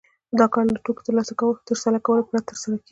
[0.39, 1.51] دا کار له توکو ترلاسه کولو
[2.29, 2.79] پرته ترسره کېږي